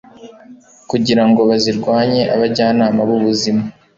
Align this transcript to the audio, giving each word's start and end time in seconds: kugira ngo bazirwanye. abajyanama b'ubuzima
kugira 0.89 1.23
ngo 1.27 1.41
bazirwanye. 1.49 2.21
abajyanama 2.35 3.01
b'ubuzima 3.07 3.63